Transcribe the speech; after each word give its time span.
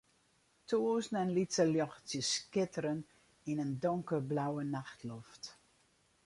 Tûzenen 0.67 1.29
lytse 1.35 1.63
ljochtsjes 1.73 2.29
skitteren 2.37 2.99
yn 3.49 3.61
in 3.65 3.73
donkerblauwe 3.83 4.63
nachtloft. 4.75 5.43